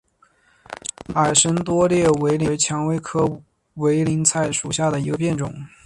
[1.13, 3.43] 矮生多裂委陵菜为蔷薇科
[3.75, 5.53] 委陵菜属下的一个变种。